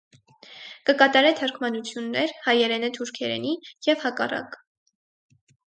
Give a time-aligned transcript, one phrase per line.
[0.89, 3.55] Կը կատարէ թարգմանութիւններ՝ հայերէնէ թրքերէնի
[3.91, 4.63] եւ հակառակը։